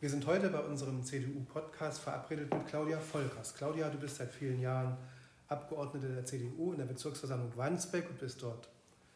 [0.00, 3.52] Wir sind heute bei unserem CDU-Podcast verabredet mit Claudia Volkers.
[3.56, 4.96] Claudia, du bist seit vielen Jahren
[5.48, 8.68] Abgeordnete der CDU in der Bezirksversammlung Wandsbek und bist dort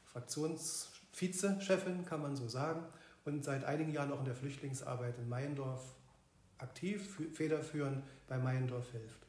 [0.06, 2.84] Fraktionsvizechefin, kann man so sagen,
[3.24, 5.84] und seit einigen Jahren auch in der Flüchtlingsarbeit in Meiendorf
[6.58, 9.20] aktiv, federführend bei Meiendorf hilft.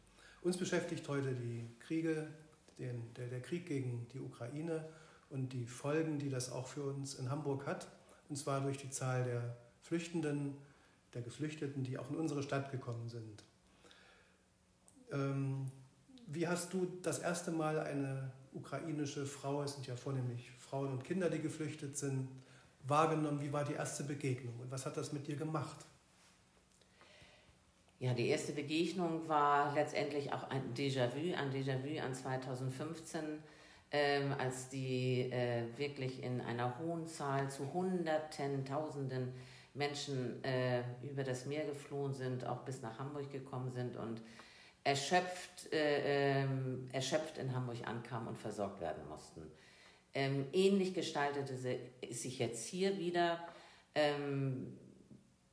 [0.41, 2.29] Uns beschäftigt heute die Kriege,
[2.79, 4.89] den, der, der Krieg gegen die Ukraine
[5.29, 7.89] und die Folgen, die das auch für uns in Hamburg hat,
[8.27, 10.55] und zwar durch die Zahl der Flüchtenden,
[11.13, 13.43] der Geflüchteten, die auch in unsere Stadt gekommen sind.
[15.11, 15.65] Ähm,
[16.27, 21.03] wie hast du das erste Mal eine ukrainische Frau, es sind ja vornehmlich Frauen und
[21.03, 22.29] Kinder, die geflüchtet sind,
[22.85, 23.41] wahrgenommen?
[23.41, 25.85] Wie war die erste Begegnung und was hat das mit dir gemacht?
[27.99, 33.21] Ja, die erste Begegnung war letztendlich auch ein Déjà-vu, ein Déjà-vu an 2015,
[33.91, 39.31] ähm, als die äh, wirklich in einer hohen Zahl zu Hunderten, Tausenden
[39.73, 44.21] Menschen äh, über das Meer geflohen sind, auch bis nach Hamburg gekommen sind und
[44.83, 49.41] erschöpft, äh, ähm, erschöpft in Hamburg ankamen und versorgt werden mussten.
[50.13, 53.39] Ähm, ähnlich gestaltete sich jetzt hier wieder.
[53.95, 54.77] Ähm,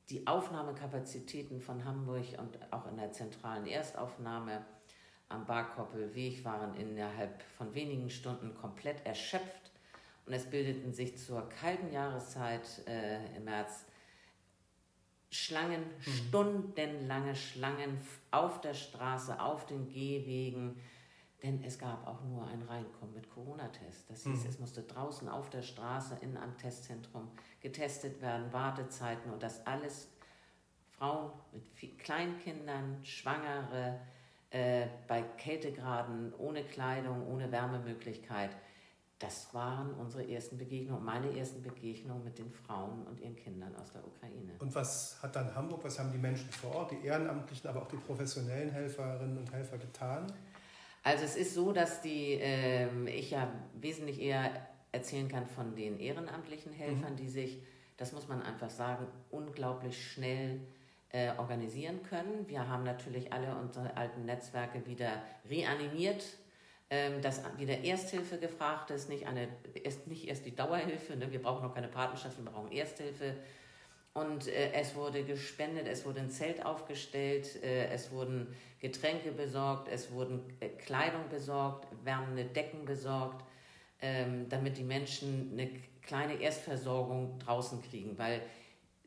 [0.09, 4.65] die Aufnahmekapazitäten von Hamburg und auch in der zentralen Erstaufnahme
[5.29, 9.71] am Barkoppelweg waren innerhalb von wenigen Stunden komplett erschöpft
[10.25, 13.85] und es bildeten sich zur kalten Jahreszeit äh, im März
[15.31, 16.11] Schlangen, mhm.
[16.11, 17.97] stundenlange Schlangen
[18.31, 20.79] auf der Straße, auf den Gehwegen,
[21.41, 24.09] denn es gab auch nur ein Reinkommen mit Corona-Test.
[24.09, 24.49] Das hieß, mhm.
[24.49, 30.09] es musste draußen auf der Straße in einem Testzentrum getestet werden, Wartezeiten und das alles
[30.89, 33.99] Frauen mit Kleinkindern, Schwangere,
[34.51, 38.51] äh, bei Kältegraden, ohne Kleidung, ohne Wärmemöglichkeit.
[39.21, 43.91] Das waren unsere ersten Begegnungen, meine ersten Begegnungen mit den Frauen und ihren Kindern aus
[43.91, 44.53] der Ukraine.
[44.57, 47.87] Und was hat dann Hamburg, was haben die Menschen vor Ort, die Ehrenamtlichen, aber auch
[47.87, 50.25] die professionellen Helferinnen und Helfer getan?
[51.03, 53.47] Also es ist so, dass die, äh, ich ja
[53.79, 54.49] wesentlich eher
[54.91, 57.17] erzählen kann von den ehrenamtlichen Helfern, mhm.
[57.17, 57.61] die sich,
[57.97, 60.61] das muss man einfach sagen, unglaublich schnell
[61.09, 62.47] äh, organisieren können.
[62.47, 66.23] Wir haben natürlich alle unsere alten Netzwerke wieder reanimiert
[67.21, 69.47] dass wieder Ersthilfe gefragt ist, nicht, eine,
[69.81, 71.31] erst, nicht erst die Dauerhilfe, ne?
[71.31, 73.35] wir brauchen noch keine Partnerschaft, wir brauchen Ersthilfe.
[74.13, 79.87] Und äh, es wurde gespendet, es wurde ein Zelt aufgestellt, äh, es wurden Getränke besorgt,
[79.87, 83.45] es wurden äh, Kleidung besorgt, wärmende Decken besorgt,
[84.01, 85.69] ähm, damit die Menschen eine
[86.01, 88.41] kleine Erstversorgung draußen kriegen, weil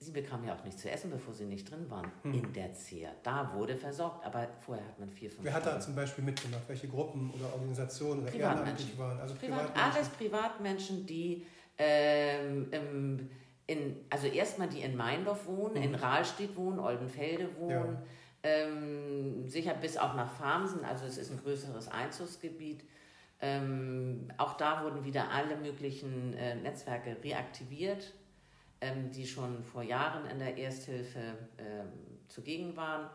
[0.04, 2.34] Sie bekamen ja auch nichts zu essen, bevor sie nicht drin waren hm.
[2.34, 3.12] in der ZER.
[3.22, 5.44] Da wurde versorgt, aber vorher hat man vier, fünf.
[5.44, 6.60] Wer hat da zum Beispiel mitgemacht?
[6.68, 9.18] Welche Gruppen oder Organisationen oder ehrenamtlich waren?
[9.18, 9.96] Also Privat, Privatmenschen.
[9.96, 11.46] Alles Privatmenschen, die
[11.78, 13.30] ähm,
[13.66, 15.82] in, also erstmal die in Meindorf wohnen, hm.
[15.82, 18.50] in Rahlstedt wohnen, Oldenfelde wohnen, ja.
[18.50, 22.84] ähm, sicher bis auch nach Farmsen, also es ist ein größeres Einzugsgebiet.
[23.40, 28.12] Ähm, auch da wurden wieder alle möglichen äh, Netzwerke reaktiviert
[28.84, 31.88] ähm, die schon vor Jahren in der Ersthilfe ähm,
[32.28, 33.08] zugegen waren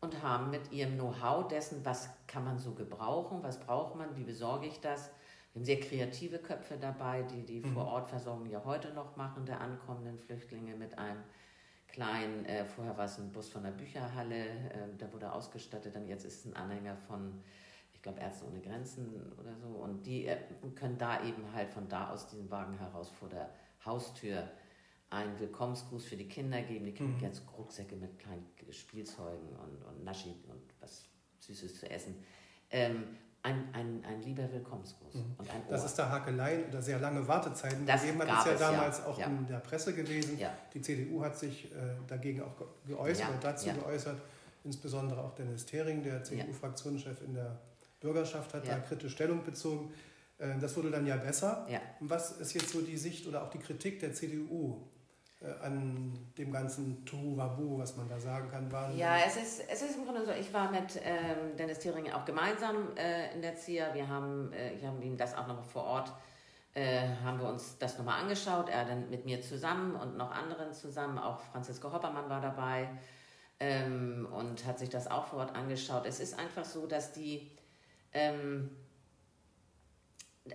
[0.00, 4.24] und haben mit ihrem Know-how dessen, was kann man so gebrauchen, was braucht man, wie
[4.24, 5.10] besorge ich das.
[5.52, 7.74] Wir haben sehr kreative Köpfe dabei, die die mhm.
[7.74, 11.22] Vorortversorgung ja heute noch machen, der ankommenden Flüchtlinge mit einem
[11.86, 16.08] kleinen, äh, vorher war es ein Bus von der Bücherhalle, äh, der wurde ausgestattet, dann
[16.08, 17.40] jetzt ist es ein Anhänger von,
[17.92, 19.68] ich glaube, Ärzte ohne Grenzen oder so.
[19.68, 20.38] Und die äh,
[20.74, 23.50] können da eben halt von da aus diesen Wagen heraus vor der
[23.84, 24.48] Haustür
[25.12, 26.86] einen Willkommensgruß für die Kinder geben.
[26.86, 27.22] Die kriegen mhm.
[27.22, 31.04] jetzt Rucksäcke mit kleinen Spielzeugen und, und Naschi und was
[31.40, 32.16] Süßes zu essen.
[32.70, 33.04] Ähm,
[33.42, 35.14] ein, ein, ein lieber Willkommensgruß.
[35.14, 35.34] Mhm.
[35.36, 35.72] Und ein Ohr.
[35.72, 38.46] Das ist da Hakeleien oder sehr lange Wartezeiten das gegeben hat.
[38.46, 39.06] Ist ja damals ja.
[39.06, 39.26] auch ja.
[39.26, 40.38] in der Presse gewesen.
[40.38, 40.56] Ja.
[40.72, 42.54] Die CDU hat sich äh, dagegen auch
[42.86, 44.20] geäußert und dazu geäußert.
[44.64, 47.58] Insbesondere auch Dennis Thering, der CDU-Fraktionschef in der
[48.00, 49.92] Bürgerschaft, hat da kritisch Stellung bezogen.
[50.38, 51.66] Äh, das wurde dann ja besser.
[52.00, 54.88] Was ist jetzt so die Sicht oder auch die Kritik der CDU
[55.60, 58.96] an dem ganzen Tuwabu, was man da sagen kann, waren.
[58.96, 62.24] Ja, es ist, es ist im Grunde so, ich war mit ähm, Dennis Thiering auch
[62.24, 63.92] gemeinsam äh, in der ZIA.
[63.94, 66.12] Wir haben, äh, ich habe ihm das auch noch vor Ort,
[66.74, 68.68] äh, haben wir uns das nochmal angeschaut.
[68.68, 72.88] Er dann mit mir zusammen und noch anderen zusammen, auch Franziska Hoppermann war dabei
[73.58, 76.06] ähm, und hat sich das auch vor Ort angeschaut.
[76.06, 77.50] Es ist einfach so, dass die,
[78.12, 78.70] ähm,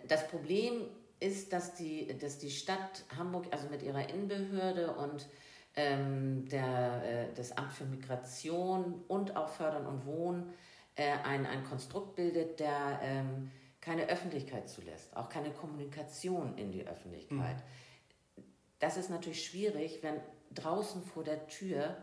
[0.07, 0.87] das Problem
[1.19, 5.27] ist, dass die, dass die Stadt Hamburg, also mit ihrer Innenbehörde und
[5.75, 10.53] ähm, der, äh, das Amt für Migration und auch Fördern und Wohnen
[10.95, 16.85] äh, ein, ein Konstrukt bildet, der ähm, keine Öffentlichkeit zulässt, auch keine Kommunikation in die
[16.85, 17.57] Öffentlichkeit.
[17.57, 18.43] Mhm.
[18.79, 20.19] Das ist natürlich schwierig, wenn
[20.53, 21.95] draußen vor der Tür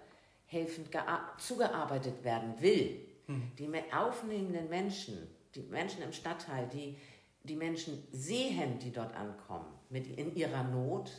[0.46, 0.88] helfend
[1.38, 3.00] zugearbeitet werden will.
[3.26, 3.52] Mhm.
[3.58, 6.96] Die aufnehmenden Menschen, die Menschen im Stadtteil, die
[7.44, 11.12] die Menschen sehen, die dort ankommen, mit in ihrer Not,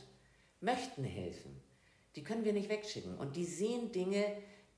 [0.60, 1.62] möchten helfen.
[2.16, 3.16] Die können wir nicht wegschicken.
[3.18, 4.26] Und die sehen Dinge,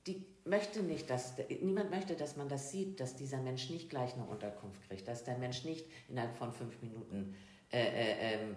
[0.06, 4.14] die möchte nicht, dass niemand möchte, dass man das sieht, dass dieser Mensch nicht gleich
[4.14, 7.34] eine Unterkunft kriegt, dass der Mensch nicht innerhalb von fünf Minuten
[7.72, 8.56] äh, äh, ähm,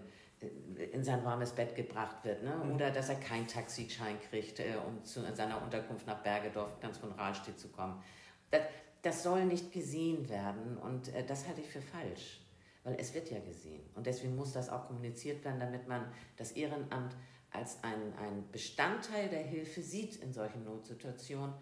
[0.91, 2.55] in sein warmes Bett gebracht wird, ne?
[2.55, 2.73] Mhm.
[2.73, 7.11] oder dass er keinen Taxischein kriegt, äh, um zu seiner Unterkunft nach Bergedorf ganz von
[7.11, 8.01] Rahlstedt zu kommen.
[8.49, 8.61] Das,
[9.03, 12.41] das soll nicht gesehen werden und äh, das halte ich für falsch,
[12.83, 13.81] weil es wird ja gesehen.
[13.95, 16.05] Und deswegen muss das auch kommuniziert werden, damit man
[16.37, 17.15] das Ehrenamt
[17.51, 21.53] als ein, ein Bestandteil der Hilfe sieht in solchen Notsituationen.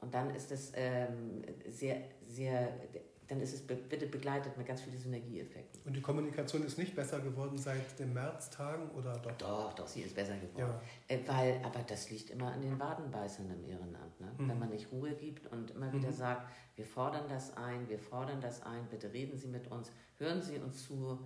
[0.00, 2.72] Und dann ist es ähm, sehr, sehr
[3.28, 5.80] dann ist es bitte begleitet mit ganz vielen Synergieeffekten.
[5.84, 9.32] Und die Kommunikation ist nicht besser geworden seit den Märztagen oder doch?
[9.38, 10.74] Doch, doch, sie ist besser geworden.
[11.08, 11.16] Ja.
[11.16, 14.20] Äh, weil, aber das liegt immer an den Wadenbeißern im Ehrenamt.
[14.20, 14.30] Ne?
[14.36, 14.48] Mhm.
[14.48, 16.14] Wenn man nicht Ruhe gibt und immer wieder mhm.
[16.14, 20.42] sagt, wir fordern das ein, wir fordern das ein, bitte reden Sie mit uns, hören
[20.42, 21.18] Sie uns zu.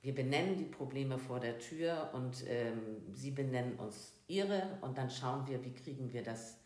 [0.00, 5.10] Wir benennen die Probleme vor der Tür und ähm, Sie benennen uns Ihre und dann
[5.10, 6.58] schauen wir, wie kriegen wir das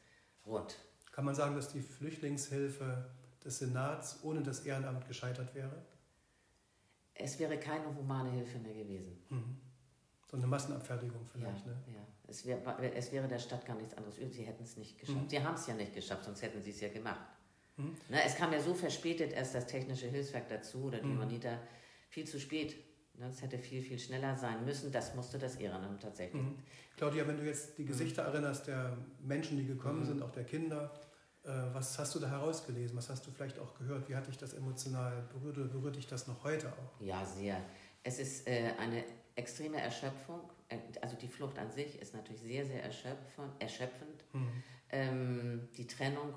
[0.46, 0.76] rund.
[1.12, 3.10] Kann man sagen, dass die Flüchtlingshilfe
[3.44, 5.82] des Senats ohne das Ehrenamt gescheitert wäre?
[7.14, 9.18] Es wäre keine humane Hilfe mehr gewesen.
[9.28, 9.56] Mhm.
[10.30, 11.78] So eine Massenabfertigung vielleicht, ja, ne?
[11.94, 15.22] Ja, es, wär, es wäre der Stadt gar nichts anderes Sie hätten es nicht geschafft.
[15.22, 15.28] Mhm.
[15.28, 17.20] Sie haben es ja nicht geschafft, sonst hätten sie es ja gemacht.
[17.76, 17.96] Mhm.
[18.08, 21.58] Na, ne, es kam ja so verspätet erst das technische Hilfswerk dazu oder die mhm.
[22.08, 22.76] Viel zu spät.
[23.18, 24.92] Ne, hätte viel, viel schneller sein müssen.
[24.92, 26.42] Das musste das Ehrenamt tatsächlich.
[26.42, 26.58] Mhm.
[26.96, 28.28] Claudia, wenn du jetzt die Gesichter mhm.
[28.28, 30.06] erinnerst der Menschen, die gekommen mhm.
[30.06, 30.92] sind, auch der Kinder,
[31.42, 32.96] was hast du da herausgelesen?
[32.96, 34.08] Was hast du vielleicht auch gehört?
[34.08, 37.00] Wie hat dich das emotional berührt oder berührt dich das noch heute auch?
[37.00, 37.60] Ja, sehr.
[38.02, 39.04] Es ist äh, eine
[39.36, 40.40] extreme Erschöpfung.
[40.68, 44.24] Äh, also die Flucht an sich ist natürlich sehr, sehr erschöpfend.
[44.32, 44.62] Mhm.
[44.90, 46.34] Ähm, die Trennung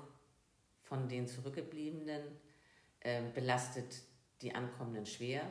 [0.82, 2.22] von den Zurückgebliebenen
[3.00, 4.02] äh, belastet
[4.40, 5.42] die Ankommenden schwer.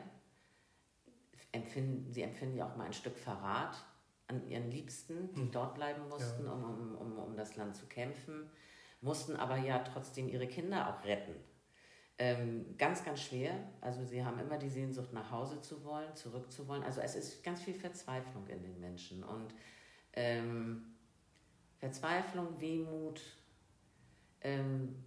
[1.52, 3.86] Empfinden, sie empfinden ja auch mal ein Stück Verrat
[4.28, 5.52] an ihren Liebsten, die mhm.
[5.52, 6.52] dort bleiben mussten, ja.
[6.52, 8.50] um, um, um, um das Land zu kämpfen
[9.04, 11.36] mussten aber ja trotzdem ihre Kinder auch retten.
[12.18, 13.54] Ähm, ganz, ganz schwer.
[13.82, 16.84] Also sie haben immer die Sehnsucht, nach Hause zu wollen, zurückzuwollen.
[16.84, 19.24] Also es ist ganz viel Verzweiflung in den Menschen.
[19.24, 19.54] Und
[20.14, 20.96] ähm,
[21.80, 23.22] Verzweiflung, Wehmut.
[24.42, 25.04] Ähm,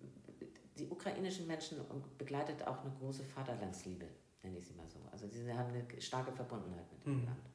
[0.78, 1.78] die ukrainischen Menschen
[2.18, 4.06] begleitet auch eine große Vaterlandsliebe,
[4.42, 4.98] nenne ich sie mal so.
[5.10, 7.24] Also sie haben eine starke Verbundenheit mit dem mhm.
[7.24, 7.50] Land.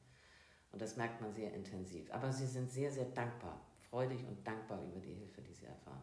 [0.71, 2.11] Und das merkt man sehr intensiv.
[2.11, 6.01] Aber sie sind sehr, sehr dankbar, freudig und dankbar über die Hilfe, die sie erfahren.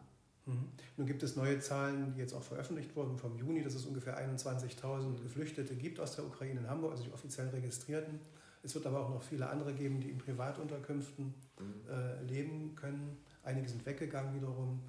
[0.49, 0.69] Mhm.
[0.97, 4.17] Nun gibt es neue Zahlen, die jetzt auch veröffentlicht wurden vom Juni, dass es ungefähr
[4.17, 8.19] 21.000 Geflüchtete gibt aus der Ukraine in Hamburg, also die offiziell registrierten.
[8.61, 11.89] Es wird aber auch noch viele andere geben, die in Privatunterkünften mhm.
[11.89, 13.17] äh, leben können.
[13.43, 14.81] Einige sind weggegangen wiederum.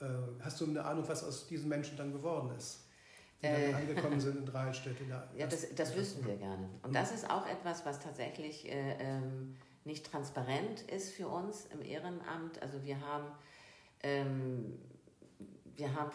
[0.00, 0.06] Äh,
[0.40, 2.84] hast du eine Ahnung, was aus diesen Menschen dann geworden ist?
[3.42, 4.96] Die äh, angekommen sind in Dreilstedt.
[5.36, 6.68] ja, das, das wüssten wir gerne.
[6.82, 6.94] Und mhm.
[6.94, 12.60] das ist auch etwas, was tatsächlich äh, ähm, nicht transparent ist für uns im Ehrenamt.
[12.62, 13.26] Also wir haben
[14.02, 14.78] ähm,
[15.78, 16.10] wir haben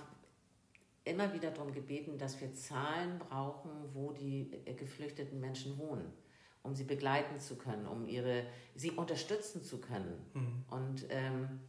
[1.05, 6.13] immer wieder darum gebeten, dass wir Zahlen brauchen, wo die äh, geflüchteten Menschen wohnen,
[6.61, 8.45] um sie begleiten zu können, um ihre,
[8.75, 10.25] sie unterstützen zu können.
[10.33, 10.65] Mhm.
[10.69, 11.61] Und ähm,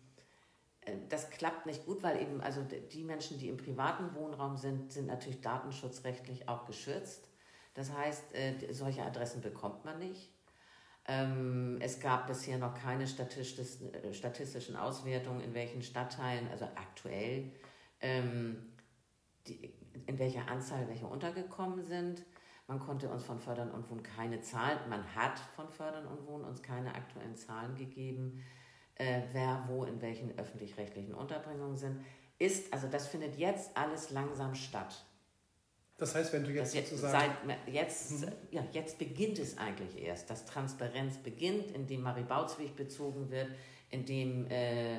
[0.82, 4.92] äh, das klappt nicht gut, weil eben also die Menschen, die im privaten Wohnraum sind,
[4.92, 7.28] sind natürlich datenschutzrechtlich auch geschützt.
[7.74, 10.30] Das heißt, äh, solche Adressen bekommt man nicht.
[11.06, 17.52] Ähm, es gab bisher noch keine statistischen Auswertungen, in welchen Stadtteilen, also aktuell,
[18.04, 18.56] ähm,
[19.46, 19.74] die,
[20.06, 22.22] in welcher Anzahl welche untergekommen sind.
[22.66, 26.44] Man konnte uns von Fördern und Wohnen keine Zahlen, man hat von Fördern und Wohnen
[26.44, 28.42] uns keine aktuellen Zahlen gegeben,
[28.94, 32.00] äh, wer wo in welchen öffentlich-rechtlichen Unterbringungen sind.
[32.38, 35.04] Ist, also das findet jetzt alles langsam statt.
[35.96, 37.32] Das heißt, wenn du jetzt, jetzt sozusagen...
[37.46, 38.32] Seit, jetzt, mhm.
[38.50, 43.48] ja, jetzt beginnt es eigentlich erst, dass Transparenz beginnt, indem Marie Bautzweg bezogen wird,
[43.90, 44.98] indem äh,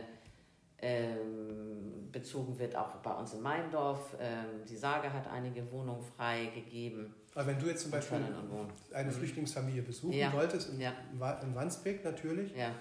[0.85, 4.15] ähm, bezogen wird auch bei uns in Meindorf.
[4.19, 7.13] Ähm, die Sage hat einige Wohnungen freigegeben.
[7.33, 8.19] Aber wenn du jetzt zum Beispiel
[8.93, 9.13] eine mhm.
[9.13, 10.31] Flüchtlingsfamilie besuchen ja.
[10.31, 10.93] wolltest, in, ja.
[11.41, 12.71] in Wandsbek natürlich, ja.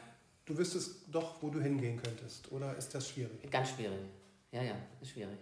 [0.45, 3.51] du wüsstest doch, wo du hingehen könntest, oder ist das schwierig?
[3.51, 4.01] Ganz schwierig.
[4.53, 5.39] Ja, ja, ist schwierig.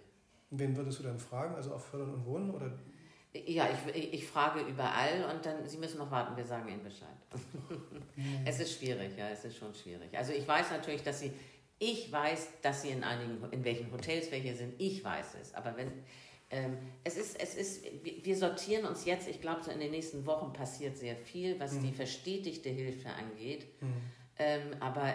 [0.50, 1.54] Und wen würdest du dann fragen?
[1.54, 2.50] Also auf Fördern und Wohnen?
[2.50, 2.71] Oder?
[3.35, 7.09] Ja, ich, ich frage überall und dann, Sie müssen noch warten, wir sagen Ihnen Bescheid.
[8.45, 10.16] es ist schwierig, ja, es ist schon schwierig.
[10.16, 11.33] Also ich weiß natürlich, dass Sie
[11.83, 14.75] ich weiß, dass sie in einigen, in welchen Hotels welche sind.
[14.79, 15.53] Ich weiß es.
[15.53, 15.91] Aber wenn,
[16.49, 20.25] ähm, es ist, es ist, wir sortieren uns jetzt, ich glaube, so in den nächsten
[20.25, 21.83] Wochen passiert sehr viel, was mhm.
[21.83, 23.67] die verstetigte Hilfe angeht.
[23.81, 23.95] Mhm.
[24.39, 25.12] Ähm, aber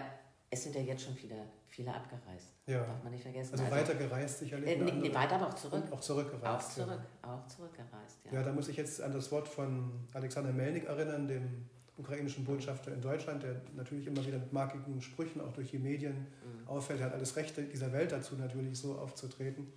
[0.50, 1.36] es sind ja jetzt schon viele,
[1.68, 2.52] viele abgereist.
[2.66, 2.84] Ja.
[2.84, 3.54] Darf man nicht vergessen.
[3.54, 4.70] Also, also weiter gereist sicherlich.
[4.70, 5.84] Äh, nee, weiter, aber auch zurück.
[5.90, 6.46] auch zurückgereist.
[6.46, 7.34] Auch zurück, ja.
[7.34, 8.34] auch zurückgereist, ja.
[8.34, 12.94] Ja, da muss ich jetzt an das Wort von Alexander Melnik erinnern, dem ukrainischen Botschafter
[12.94, 16.68] in Deutschland, der natürlich immer wieder mit markigen Sprüchen auch durch die Medien mhm.
[16.68, 17.02] auffällt.
[17.02, 19.68] Hat alles Rechte dieser Welt dazu, natürlich so aufzutreten.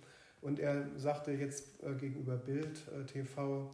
[0.41, 3.73] Und er sagte jetzt äh, gegenüber Bild äh, TV,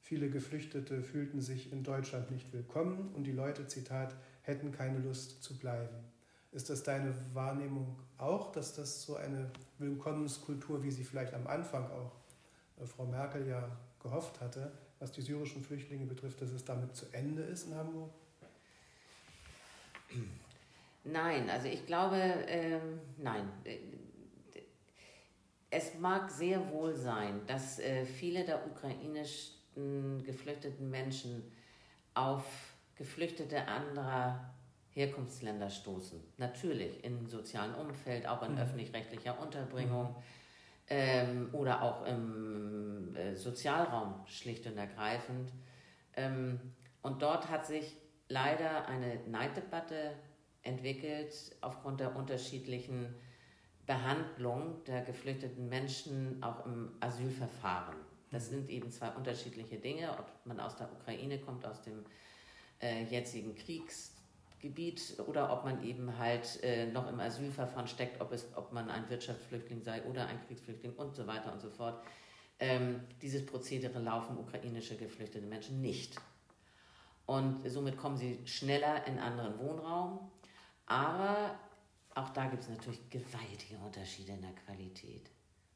[0.00, 5.42] viele Geflüchtete fühlten sich in Deutschland nicht willkommen und die Leute, Zitat, hätten keine Lust
[5.42, 5.94] zu bleiben.
[6.52, 11.84] Ist das deine Wahrnehmung auch, dass das so eine Willkommenskultur, wie sie vielleicht am Anfang
[11.90, 12.12] auch
[12.80, 17.06] äh, Frau Merkel ja gehofft hatte, was die syrischen Flüchtlinge betrifft, dass es damit zu
[17.12, 18.10] Ende ist in Hamburg?
[21.04, 23.48] Nein, also ich glaube, ähm, nein.
[25.70, 31.44] Es mag sehr wohl sein, dass äh, viele der ukrainischen geflüchteten Menschen
[32.12, 32.44] auf
[32.96, 34.52] Geflüchtete anderer
[34.90, 36.20] Herkunftsländer stoßen.
[36.36, 38.58] Natürlich im sozialen Umfeld, auch in mhm.
[38.58, 40.10] öffentlich-rechtlicher Unterbringung.
[40.10, 40.39] Mhm
[40.90, 45.52] ähm, oder auch im äh, Sozialraum schlicht und ergreifend.
[46.16, 46.60] Ähm,
[47.02, 47.96] und dort hat sich
[48.28, 50.12] leider eine Neiddebatte
[50.62, 53.14] entwickelt aufgrund der unterschiedlichen
[53.86, 57.96] Behandlung der geflüchteten Menschen auch im Asylverfahren.
[58.30, 62.04] Das sind eben zwei unterschiedliche Dinge, ob man aus der Ukraine kommt, aus dem
[62.80, 64.14] äh, jetzigen Kriegs,
[64.60, 68.90] Gebiet oder ob man eben halt äh, noch im Asylverfahren steckt, ob, es, ob man
[68.90, 72.02] ein Wirtschaftsflüchtling sei oder ein Kriegsflüchtling und so weiter und so fort.
[72.58, 76.16] Ähm, dieses Prozedere laufen ukrainische geflüchtete Menschen nicht.
[77.24, 80.30] Und somit kommen sie schneller in anderen Wohnraum.
[80.86, 81.58] Aber
[82.14, 85.30] auch da gibt es natürlich gewaltige Unterschiede in der Qualität.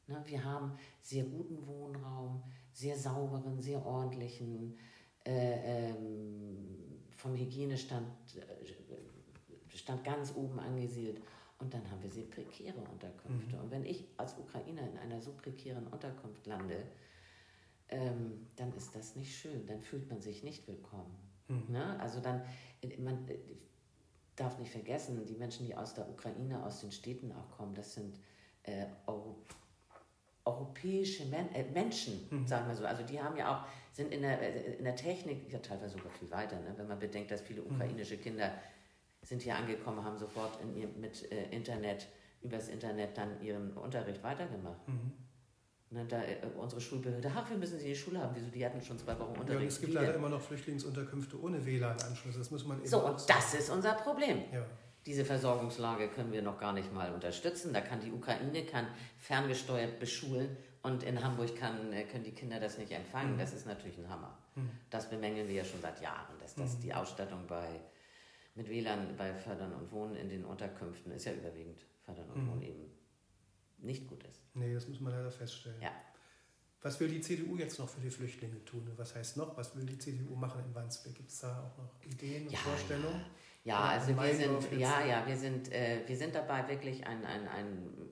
[0.07, 4.77] Ne, wir haben sehr guten Wohnraum, sehr sauberen, sehr ordentlichen,
[5.25, 11.19] äh, ähm, vom Hygienestand äh, stand ganz oben angesiedelt.
[11.57, 13.55] Und dann haben wir sehr prekäre Unterkünfte.
[13.55, 13.63] Mhm.
[13.63, 16.83] Und wenn ich als Ukrainer in einer so prekären Unterkunft lande,
[17.89, 19.65] ähm, dann ist das nicht schön.
[19.65, 21.15] Dann fühlt man sich nicht willkommen.
[21.47, 21.63] Mhm.
[21.69, 21.99] Ne?
[21.99, 22.43] Also dann,
[22.81, 23.37] äh, man äh,
[24.35, 27.95] darf nicht vergessen, die Menschen, die aus der Ukraine, aus den Städten auch kommen, das
[27.95, 28.19] sind
[28.63, 28.85] äh,
[30.45, 32.47] europäische Men äh, Menschen, mhm.
[32.47, 32.85] sagen wir so.
[32.85, 36.11] Also die haben ja auch sind in der, äh, in der Technik ja teilweise sogar
[36.11, 36.73] viel weiter, ne?
[36.77, 37.75] wenn man bedenkt, dass viele mhm.
[37.75, 38.51] ukrainische Kinder
[39.21, 42.07] sind hier angekommen, haben sofort in ihr, mit äh, Internet,
[42.41, 44.87] übers Internet dann ihren Unterricht weitergemacht.
[44.87, 45.13] Mhm.
[45.91, 48.35] Ne, da, äh, unsere Schulbehörde, ach, wir müssen sie in die Schule haben.
[48.35, 48.47] Wieso?
[48.49, 49.51] Die hatten schon zwei Wochen Unterricht.
[49.51, 52.37] Ja, und es gibt leider immer noch Flüchtlingsunterkünfte ohne WLAN-Anschluss.
[52.37, 54.43] Das muss man eben So, und das ist unser Problem.
[54.51, 54.65] Ja.
[55.05, 57.73] Diese Versorgungslage können wir noch gar nicht mal unterstützen.
[57.73, 58.87] Da kann die Ukraine kann
[59.19, 63.33] ferngesteuert beschulen und in Hamburg kann, äh, können die Kinder das nicht empfangen.
[63.33, 63.39] Mhm.
[63.39, 64.37] Das ist natürlich ein Hammer.
[64.55, 64.69] Mhm.
[64.89, 66.81] Das bemängeln wir ja schon seit Jahren, dass das mhm.
[66.81, 67.79] die Ausstattung bei,
[68.55, 72.51] mit WLAN bei Fördern und Wohnen in den Unterkünften ist ja überwiegend Fördern und mhm.
[72.51, 72.85] Wohnen eben
[73.79, 74.41] nicht gut ist.
[74.53, 75.81] Nee, das muss man leider feststellen.
[75.81, 75.91] Ja.
[76.81, 78.91] Was will die CDU jetzt noch für die Flüchtlinge tun?
[78.95, 79.57] Was heißt noch?
[79.57, 81.15] Was will die CDU machen in Wandsbek?
[81.15, 83.21] Gibt es da auch noch Ideen und ja, Vorstellungen?
[83.21, 83.25] Ja,
[83.65, 87.47] ja also wir sind, ja, ja, wir sind, äh, wir sind dabei, wirklich ein, ein,
[87.47, 88.05] ein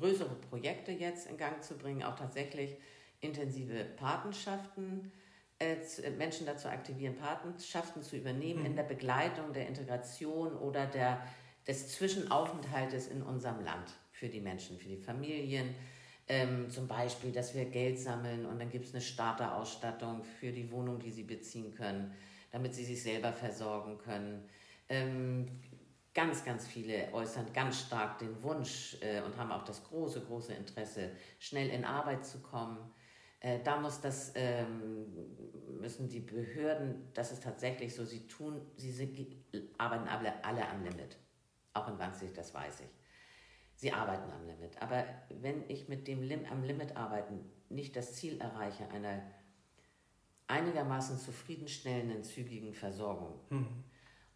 [0.00, 2.76] größere Projekte jetzt in Gang zu bringen, auch tatsächlich
[3.20, 5.12] intensive Patenschaften,
[5.58, 8.66] äh, äh, Menschen dazu aktivieren, Patenschaften zu übernehmen mhm.
[8.66, 11.22] in der Begleitung der Integration oder der,
[11.66, 15.74] des Zwischenaufenthaltes in unserem Land für die Menschen, für die Familien.
[16.26, 20.70] Ähm, zum Beispiel, dass wir Geld sammeln und dann gibt es eine Starterausstattung für die
[20.72, 22.14] Wohnung, die sie beziehen können,
[22.54, 24.48] damit sie sich selber versorgen können.
[24.88, 25.60] Ähm,
[26.14, 30.54] ganz, ganz viele äußern ganz stark den Wunsch äh, und haben auch das große, große
[30.54, 32.78] Interesse, schnell in Arbeit zu kommen.
[33.40, 35.06] Äh, da muss das, ähm,
[35.80, 39.18] müssen die Behörden, das ist tatsächlich so, sie tun, sie sind,
[39.76, 41.18] arbeiten alle, alle am Limit.
[41.72, 42.90] Auch in Wanzig, das weiß ich.
[43.74, 44.80] Sie arbeiten am Limit.
[44.80, 49.24] Aber wenn ich mit dem Lim am Limit arbeiten nicht das Ziel erreiche, einer
[50.46, 53.84] einigermaßen zufriedenstellenden, zügigen Versorgung, mhm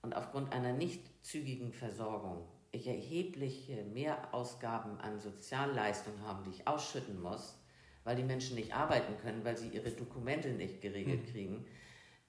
[0.03, 7.21] und aufgrund einer nicht zügigen Versorgung ich erhebliche Mehrausgaben an Sozialleistungen habe, die ich ausschütten
[7.21, 7.59] muss,
[8.05, 11.33] weil die Menschen nicht arbeiten können, weil sie ihre Dokumente nicht geregelt hm.
[11.33, 11.67] kriegen,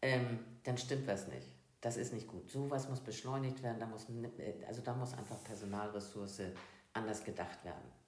[0.02, 1.48] ähm, dann stimmt was nicht.
[1.82, 2.50] Das ist nicht gut.
[2.50, 4.08] Sowas muss beschleunigt werden, da muss,
[4.68, 6.42] also da muss einfach Personalressource
[6.94, 7.99] anders gedacht werden.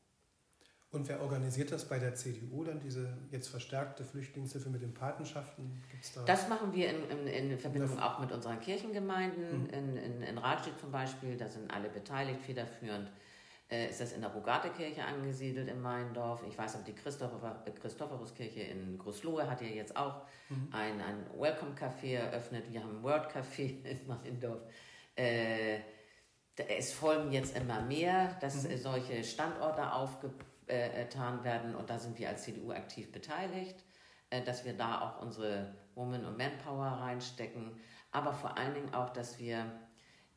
[0.91, 5.81] Und wer organisiert das bei der CDU dann, diese jetzt verstärkte Flüchtlingshilfe mit den Patenschaften?
[5.89, 9.63] Gibt's da das machen wir in, in, in Verbindung auch mit unseren Kirchengemeinden.
[9.63, 9.69] Mhm.
[9.69, 13.09] In, in, in Radstedt zum Beispiel, da sind alle beteiligt, federführend
[13.69, 16.43] äh, ist das in der Rogate-Kirche angesiedelt in Meindorf.
[16.45, 20.67] Ich weiß auch, die Christopher, Christophoruskirche in Großlohe hat ja jetzt auch mhm.
[20.73, 22.65] ein, ein Welcome-Café eröffnet.
[22.69, 24.59] Wir haben ein Word-Café in Meindorf.
[25.15, 25.79] Äh,
[26.67, 28.77] es folgen jetzt immer mehr, dass mhm.
[28.77, 29.93] solche Standorte
[30.71, 33.83] aufgetan werden und da sind wir als CDU aktiv beteiligt,
[34.29, 37.79] äh, dass wir da auch unsere Woman- und Manpower reinstecken,
[38.11, 39.65] aber vor allen Dingen auch, dass wir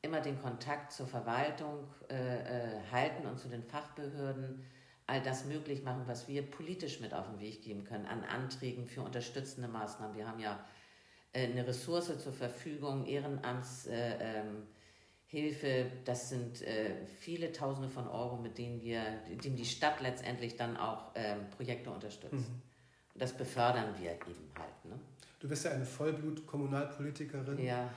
[0.02, 4.64] immer den Kontakt zur Verwaltung äh, äh, halten und zu den Fachbehörden,
[5.06, 8.86] all das möglich machen, was wir politisch mit auf den Weg geben können an Anträgen
[8.86, 10.16] für unterstützende Maßnahmen.
[10.16, 10.64] Wir haben ja
[11.32, 14.66] äh, eine Ressource zur Verfügung, Ehrenamtshilfe,
[15.34, 19.02] äh, das sind äh, viele Tausende von Euro, mit denen wir,
[19.42, 22.32] denen die Stadt letztendlich dann auch ähm, Projekte unterstützt.
[22.32, 22.62] Mhm.
[23.16, 24.84] Das befördern wir eben halt.
[24.84, 24.98] Ne?
[25.40, 27.62] Du bist ja eine Vollblut-Kommunalpolitikerin.
[27.62, 27.90] Ja.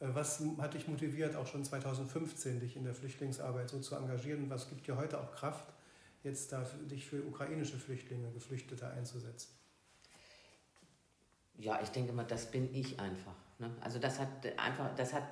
[0.00, 4.48] Was hat dich motiviert, auch schon 2015 dich in der Flüchtlingsarbeit so zu engagieren?
[4.48, 5.64] Was gibt dir heute auch Kraft,
[6.22, 9.50] jetzt da dich für ukrainische Flüchtlinge, Geflüchtete einzusetzen?
[11.58, 13.34] Ja, ich denke mal, das bin ich einfach.
[13.60, 13.70] Ne?
[13.80, 15.22] Also das hat einfach, das hat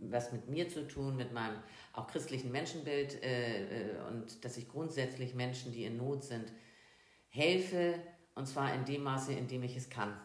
[0.00, 1.58] was mit mir zu tun, mit meinem
[1.92, 6.50] auch christlichen Menschenbild äh, äh, und dass ich grundsätzlich Menschen, die in Not sind,
[7.28, 8.00] helfe
[8.34, 10.16] und zwar in dem Maße, in dem ich es kann.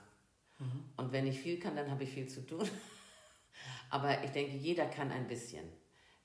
[0.59, 0.83] Mhm.
[0.97, 2.67] Und wenn ich viel kann, dann habe ich viel zu tun.
[3.89, 5.65] Aber ich denke, jeder kann ein bisschen.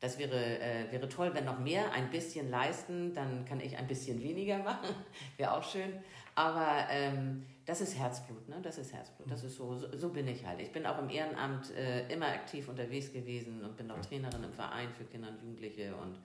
[0.00, 3.86] Das wäre, äh, wäre toll, wenn noch mehr ein bisschen leisten, dann kann ich ein
[3.86, 4.94] bisschen weniger machen.
[5.36, 5.92] wäre auch schön.
[6.34, 8.60] Aber ähm, das ist Herzblut, ne?
[8.62, 9.30] Das ist Herzblut.
[9.30, 10.60] Das ist so, so, so bin ich halt.
[10.60, 14.52] Ich bin auch im Ehrenamt äh, immer aktiv unterwegs gewesen und bin auch Trainerin im
[14.52, 16.18] Verein für Kinder und Jugendliche und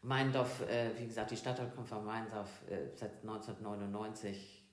[0.00, 4.64] Meindorf, äh, wie gesagt, die Stadtteil kommt von Meindorf äh, seit 1999.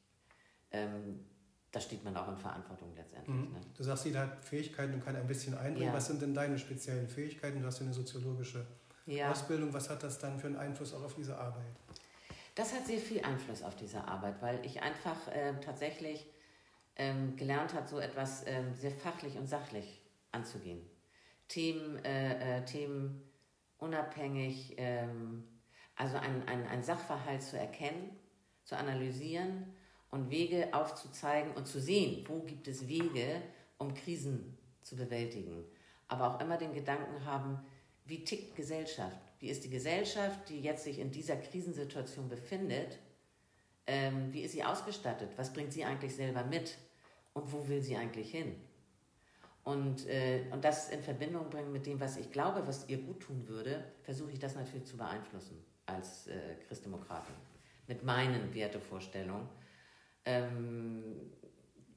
[0.71, 1.25] Ähm,
[1.75, 3.35] da steht man auch in Verantwortung letztendlich.
[3.35, 3.51] Mhm.
[3.51, 3.59] Ne?
[3.75, 5.89] Du sagst, jeder hat Fähigkeiten und kann ein bisschen einbringen.
[5.89, 5.93] Ja.
[5.93, 7.59] Was sind denn deine speziellen Fähigkeiten?
[7.59, 8.65] Du hast ja eine soziologische
[9.05, 9.29] ja.
[9.29, 9.73] Ausbildung.
[9.73, 11.65] Was hat das dann für einen Einfluss auch auf diese Arbeit?
[12.55, 16.25] Das hat sehr viel Einfluss auf diese Arbeit, weil ich einfach äh, tatsächlich
[16.95, 20.01] ähm, gelernt habe, so etwas ähm, sehr fachlich und sachlich
[20.31, 20.81] anzugehen.
[21.49, 23.21] Themen, äh, äh, Themen
[23.79, 25.43] unabhängig, ähm,
[25.97, 28.17] also ein, ein, ein Sachverhalt zu erkennen,
[28.63, 29.75] zu analysieren
[30.15, 33.41] und Wege aufzuzeigen und zu sehen, wo gibt es Wege,
[33.77, 35.65] um Krisen zu bewältigen.
[36.07, 37.59] Aber auch immer den Gedanken haben,
[38.05, 39.17] wie tickt Gesellschaft?
[39.39, 42.97] Wie ist die Gesellschaft, die jetzt sich in dieser Krisensituation befindet?
[43.87, 45.29] Ähm, wie ist sie ausgestattet?
[45.35, 46.77] Was bringt sie eigentlich selber mit?
[47.33, 48.55] Und wo will sie eigentlich hin?
[49.63, 53.19] Und, äh, und das in Verbindung bringen mit dem, was ich glaube, was ihr gut
[53.19, 57.35] tun würde, versuche ich das natürlich zu beeinflussen als äh, Christdemokratin.
[57.87, 59.49] Mit meinen Wertevorstellungen.
[60.25, 61.31] Ähm,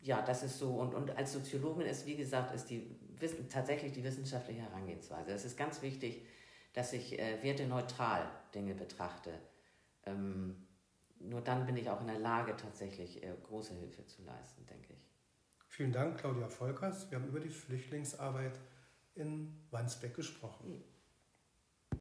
[0.03, 0.75] ja, das ist so.
[0.75, 2.97] Und, und als Soziologin ist, wie gesagt, ist die,
[3.49, 5.33] tatsächlich die wissenschaftliche Herangehensweise.
[5.33, 6.25] Es ist ganz wichtig,
[6.73, 9.33] dass ich äh, werteneutral Dinge betrachte.
[10.05, 10.69] Ähm,
[11.21, 14.93] nur dann bin ich auch in der Lage, tatsächlich äh, große Hilfe zu leisten, denke
[14.93, 15.09] ich.
[15.67, 17.11] Vielen Dank, Claudia Volkers.
[17.11, 18.59] Wir haben über die Flüchtlingsarbeit
[19.15, 20.83] in Wandsbeck gesprochen.